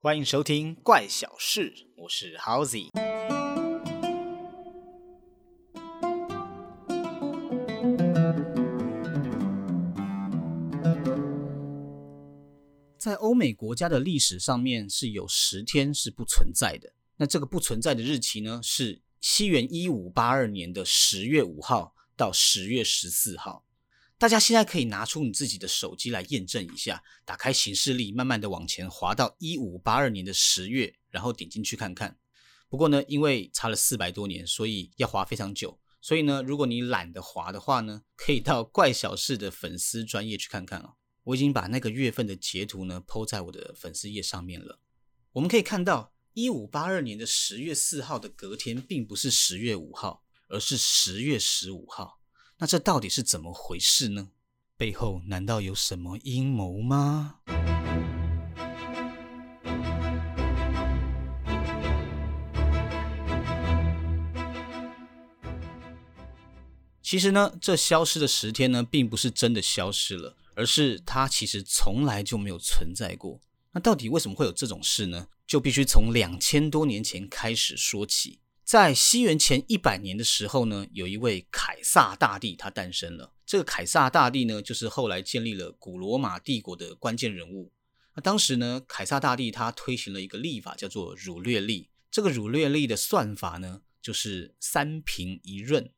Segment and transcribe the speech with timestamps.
[0.00, 2.90] 欢迎收听《怪小事》，我是 Howzy。
[12.96, 16.92] 在欧美国家的历史上面是有十天是不存在的。
[17.16, 23.64] 那这个不存在的日期呢，是西元一五八二年的十月五号到十月十四号。
[24.18, 32.18] 大家现在可以拿出你自己的手机来验证一下，打开行事历，慢慢的往前滑到一五八二年的十月，然后点进去看看。
[32.68, 35.78] 不过呢，因为差了四百多年，所以要滑非常久。
[36.00, 40.94] 所以呢，如果你懒得滑的话呢，可以到怪小事的粉丝专业去看看哦。
[41.22, 44.80] 我已经把那个月份的截图呢抛在我的粉丝页上面了。
[45.30, 52.18] 我们可以看到，一五八二年的十月四号的隔天，并不是十月五号，而是十月十五号。
[52.60, 54.30] 那这到底是怎么回事呢？
[54.76, 57.36] 背后难道有什么阴谋吗？
[67.00, 73.40] 其实呢，这消失的十天呢，并不是真的消失了，而是它其实从来就没有存在过。
[73.70, 75.28] 那到底为什么会有这种事呢？
[75.46, 78.40] 就必须从两千多年前开始说起。
[78.68, 83.32] 在西元前一百年的时候呢，有一位凯撒大帝，他诞生了。
[83.46, 87.72] 这个凯撒大帝呢，就是后来建立了古罗马帝国的关键人物。
[88.14, 91.88] 那当时呢，凯撒大帝他推行了一个历法，叫做儒略历。
[92.10, 95.92] 这个儒略历的算法呢，就是三平一闰，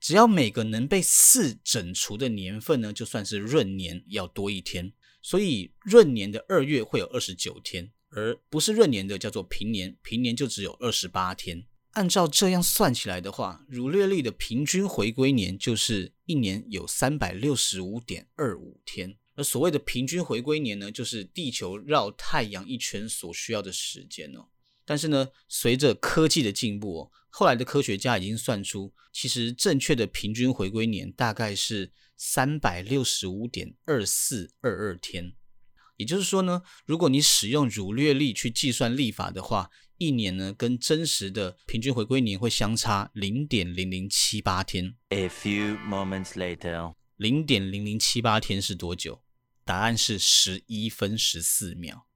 [0.00, 4.94] 只要每个能被四整除的年份呢，就算是闰年要多一天。
[5.20, 11.66] 所以闰年的二月会有二十九天，而不是闰年的叫做平年，平年就只有二十八天。
[11.92, 19.16] 按照这样算起来的话，儒略历的平均回归年就是一年有三百六十五点二五天。
[19.34, 24.48] 而所谓的平均回归年呢，就是地球绕太阳一圈所需要的时间哦。
[24.84, 35.34] 但是呢，随着科技的进步哦，后来的科学家已经算出，其实正确的平均回归年大概是三百六十五点二四二二天。
[35.96, 44.94] 也就是说呢，如果你使用儒略历去计算历法的话，一年呢，跟真实的平均回归年会相差零点零零七八天。
[45.10, 49.22] A few moments later，零点零零七八天是多久？
[49.64, 52.06] 答案是十一分十四秒。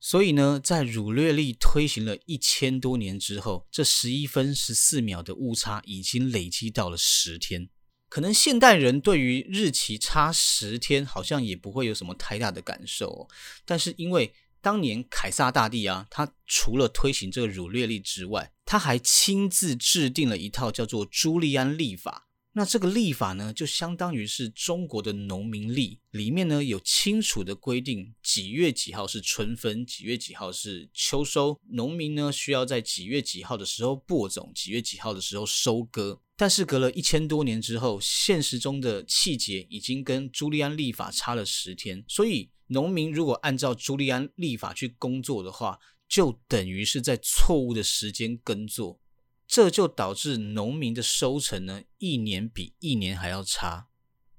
[0.00, 7.68] 所以呢，在儒略历推行了一千多年之后，这十一分十四秒的误差已经累积到了十天。
[8.08, 13.28] 可能现代人对于日期差十天，好像也不会有什么太大的感受。
[13.64, 22.26] 但是因为当年凯撒大帝啊，他除了推行这个儒略历之外，他还亲自制定了一套叫做朱利安历法。
[22.52, 36.20] 那这个历法呢，就相当于是中国的农民历，里面呢有清楚的规定，几月几号是春分，几月几号是秋收，农民呢需要在几月几号的时候播种，几月几号的时候收割。
[36.36, 42.50] 但是隔了一千多年之后，现实中的气节已经跟朱利安历法差了十天，所以。
[42.68, 49.00] 农民如果按照朱利安历法去工作的话，就等于是在错误的时间耕作，
[49.46, 53.88] 这就导致农民的收成呢一年比一年还要差。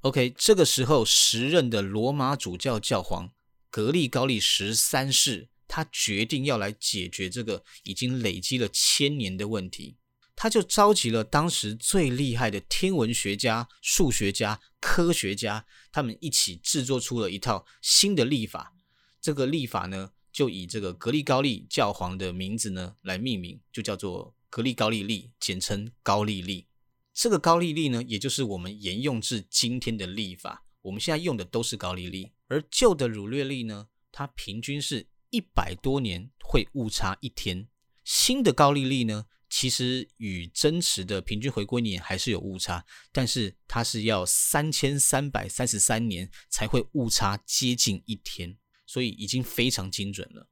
[0.02, 3.32] OK，这个时候时任的罗马主教教皇
[3.70, 9.98] 格利高利十三世，他决定要来解决这个已经累积了千年的问题。
[10.42, 18.74] 他就召集了当时最厉害的天文学家、数学家、科学家，他们一起制作出了一套新的历法。
[19.20, 26.68] 这个历法呢，就以这个格利高利教皇的名字呢来命名，就叫做格利高利历，简称高利历。
[27.14, 30.64] 这个高利历呢，也就是我们沿用至今天的历法。
[30.84, 37.68] 我们现在用的都是高利历，而旧的儒略历呢，它平均是一百多年会误差一天。
[38.06, 39.26] 新的高利历呢？
[39.50, 50.48] 其实与真实的平均回归年还是有误差，但是它是要三千三百三十三年才会误差接近一天，所以已经非常精准了。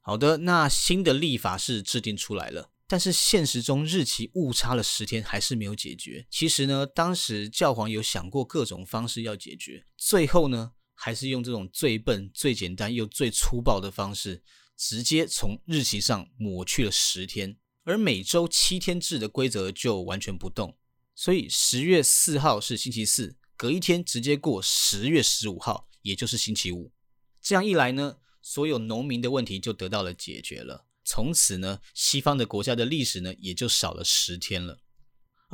[0.00, 6.26] 好的，那新的历法是制定出来了，但是现实中日期误差了十天还是没有解决。
[6.30, 14.42] 其实呢，当时教皇有想过各种方式要解决，最后呢，还是用这种最笨、最简单又最粗暴的方式，
[14.74, 17.58] 直接从日期上抹去了十天。
[17.88, 20.76] 而每周七天制的规则就完全不动，
[21.14, 26.92] 所以十月四号是星期四，隔一天直接过十月十五号，也就是星期五。
[27.40, 30.84] 这样一来呢，所有农民的问题就得到了解决了。
[31.02, 34.80] 从此呢，西方的国家的历史呢也就少了十天了。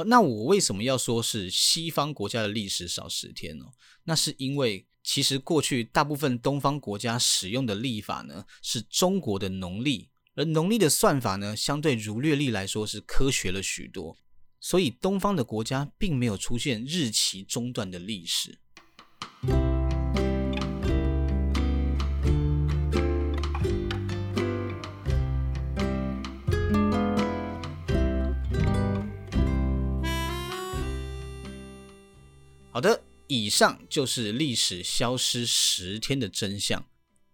[0.07, 3.67] 那我为什么要说是西方国家的历史少十天呢？
[4.03, 14.17] 那是因为其实过去大部分东方国家使用的历法呢，是中国的农历，而农历的算法呢，相对儒略历来说是科学了许多，
[14.59, 18.59] 所以东方的国家并没有出现日期中断的历史。
[32.73, 36.85] 好的，以上就是历史消失十天的真相。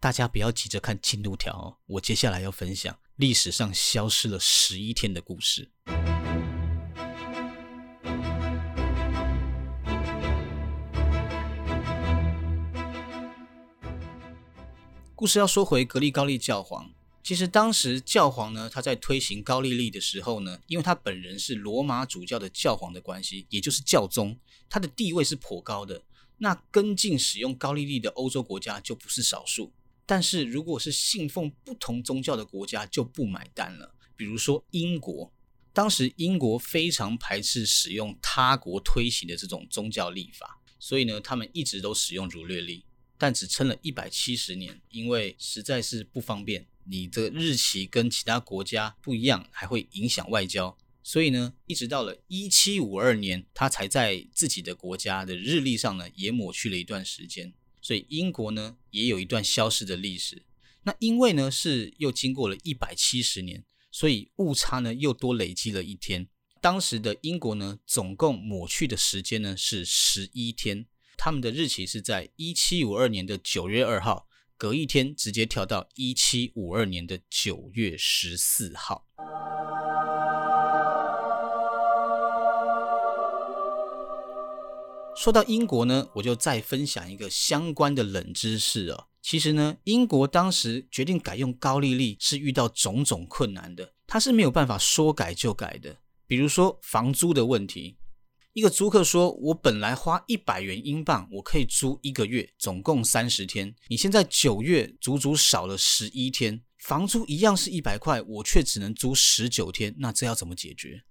[0.02, 5.70] 大家不要急着看进度条哦，我接下来要分享历史上消失了十一天的故事。
[15.14, 16.91] 故事要说回格力高利教皇。
[17.23, 24.38] 其实当时教皇呢，他在推行高利历的时候呢，因为他本人是罗马主教的教皇的关系，也就是教宗，
[24.70, 26.02] 他的地位是颇高的。
[26.38, 29.70] 那跟进使用高利历的欧洲国家就不是少数。
[30.10, 33.94] 但是如果是信奉不同宗教的国家就不买单了。
[34.16, 35.32] 比如说英国，
[35.72, 42.84] 当时英国非常排斥使用他国推行的这种宗教历法，所以呢，他们一直都使用儒略历，
[43.16, 46.66] 但只撑了一百七十年，因为实在是不方便。
[46.82, 60.44] 你的日期跟其他国家不一样，还会影响外交，所以呢，一直到了一七五二年，他才在自己的国家的日历上呢也抹去了一段时间，所以英国呢也有一段消失的历史。
[60.82, 66.28] 那因为呢是又经过了一百七十年，所以误差呢又多累积了一天。
[66.60, 70.86] 当时的英国呢总共抹去的时间呢是十一天，
[71.16, 74.28] 他们的日期是在一七五二年的九月二号。
[74.56, 79.06] 隔一天，直接跳到一七五二年的九月十四号。
[85.20, 89.08] 说到英国呢，我就再分享一个相关的冷知识哦。
[89.20, 95.99] 其实呢，英国当时决定改用高利率是遇到种种困难的，它是没有办法说改就改的。
[96.26, 97.99] 比如说房租的问题。
[98.55, 103.75] 一个租客说：“我本来花一百元英镑，我可以租一个月，总共三十天。
[103.88, 111.02] 你现在九月足足少了十一天，房租一样是一百块，我却只能租十九天，那这要怎么解决？”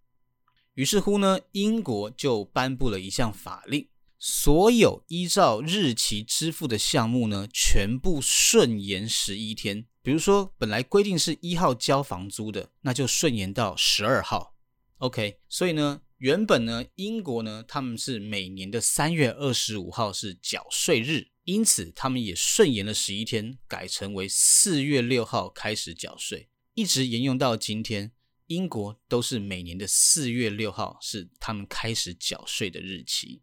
[0.73, 3.87] 于是乎呢，英国就颁布了一项法令：
[4.19, 9.87] 所有依照日期支付的项目呢，全部顺延十一天。
[10.01, 14.55] 比如说，本来规定是一号交房租的，那就顺延到十二号。
[14.97, 16.01] OK，所以呢。
[16.19, 28.11] 原本呢，英国呢，他们是每年的三月二十五号是缴税日，因此他们也顺延了十一天，改成为四月六号开始缴税，一直沿用到今天。
[28.47, 33.41] 英国都是每年的四月六号是他们开始缴税的日期。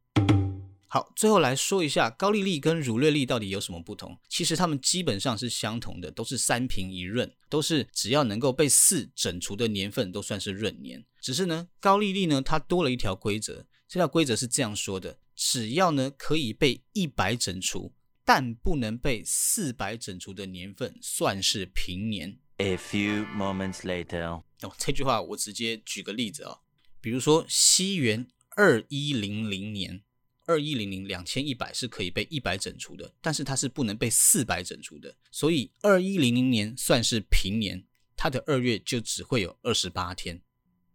[0.96, 4.16] 好，最后来说一下高利率跟儒略历到底有什么不同？
[4.30, 11.04] 其实它们基本上是相同的，都是三平一闰，都是只要能够被四整除的年份都算是闰年。
[11.20, 17.92] 只是呢，高利率呢它多了一条规则，这条规则是这样说的：只要呢可以被一百整除，
[18.24, 22.38] 但不能被四百整除的年份算是平年。
[22.56, 24.22] A few moments later，
[24.62, 26.60] 哦，这句话我直接举个例子啊，
[27.02, 28.26] 比如说西元
[28.56, 30.00] 二一零零年。
[30.46, 37.84] 二一零零两千一百是可以被一百整除的，但是它是不能被四百整除的，所以二一零零年算是平年，
[38.16, 40.40] 它的二月就只会有二十八天。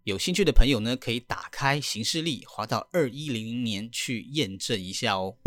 [0.03, 5.37] 有兴趣的朋友呢，可以打开行事历，滑到二一零零年去验证一下哦。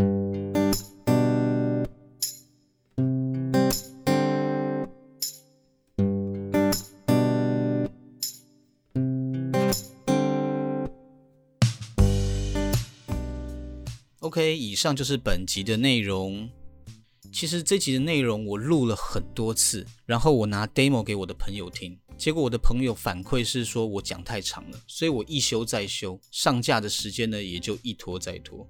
[14.24, 16.48] OK，以上就是本集的内容。
[17.30, 28.66] 其实这集的内容我录了很多次，然后我拿 demo 给我的朋友听，结果我的朋友反馈是说我讲太长了，所以我一修再修，上架的时间呢也就一拖再拖。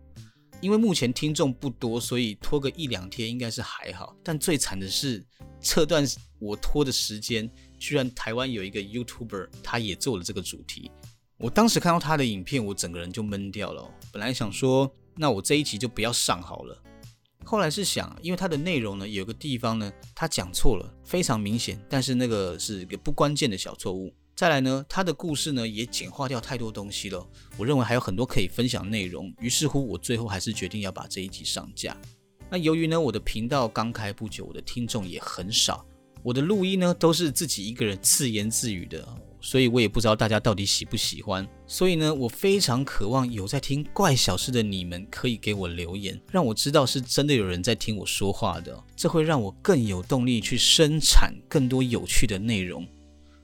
[0.61, 4.16] 因为目前听众不多，所以拖个一两天应该是还好。
[4.25, 5.25] 但最惨的是，
[5.61, 6.04] 这段
[6.40, 10.90] 我拖的时间，居然台湾有一个 YouTuber 他也做了这个主题。
[11.38, 13.88] 我当时看到他的影片，我整个人就懵掉了。
[14.12, 14.92] 本来想说。
[15.16, 16.83] 那我这一集就不要上好了。
[17.44, 24.14] 后来是想，因为它的内容呢，有个地方呢，他讲错了，非常明显，但是那个是个不关键的小错误。
[24.35, 27.25] 再来呢，他的故事呢也简化掉太多东西了，
[27.56, 29.33] 我认为还有很多可以分享内容。
[29.38, 31.97] 于是乎，我最后还是决定要把这一集上架。
[32.50, 35.87] 那由于呢，我的频道刚开不久，我的听众也很少，
[36.23, 39.06] 我的录音呢都是自己一个人自言自语的。
[39.45, 41.47] 所以我也不知道大家到底喜不喜欢。
[41.67, 52.87] 所以呢，我非常渴望有在听怪小事的你们可以给我留言，让我知道是真的有人在听我说话的，这会让我更有动力去生产更多有趣的内容。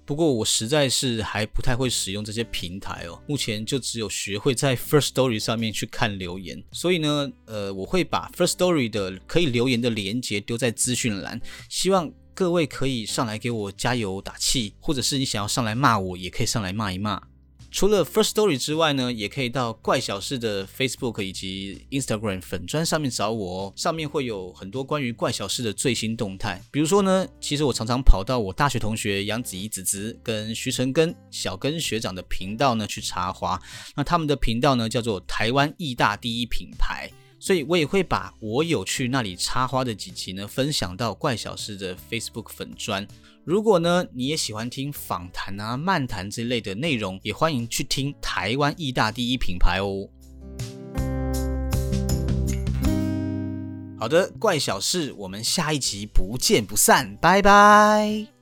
[0.06, 6.60] 不过我实在是还不太会使用这些平台哦，目前就只有学会在 First Story 上面去看留言。
[6.72, 17.20] 所以呢，呃，我会把 First Story 的可以留言的连接丢在资讯栏，希望各位可以上来给我加油打气，或者是你想要上来骂我，也可以上来骂一骂。
[17.70, 23.72] 除了 First Story 之外呢，也可以到怪小事的 Facebook 以及 Instagram 粉砖上面找我哦。
[23.76, 26.62] 上面会有很多关于怪小事的最新动态。
[26.70, 33.60] 比如说呢，其实我常常跑到我大学同学杨子怡子子跟徐成根小根学长的频道呢去插花。
[33.94, 37.10] 那他们的频道呢叫做台湾艺大第一品牌。
[37.40, 43.04] 所以我也会把我有去那里插花的几集呢，分享到怪小事的 Facebook 粉砖。
[43.44, 50.06] 如果呢你也喜欢听访谈啊、漫谈之类的内容，也欢迎去听台湾艺大第一品牌哦。
[53.98, 58.39] 好的，怪小事，我们下一集不见不散，拜拜。